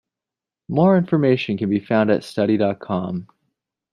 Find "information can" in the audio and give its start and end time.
0.97-1.69